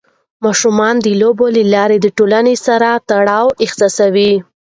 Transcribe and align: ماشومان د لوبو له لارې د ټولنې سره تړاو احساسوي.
ماشومان 0.43 0.95
د 1.01 1.07
لوبو 1.21 1.45
له 1.55 1.63
لارې 1.73 1.97
د 2.01 2.07
ټولنې 2.17 2.55
سره 2.65 2.89
تړاو 3.09 3.47
احساسوي. 3.63 4.33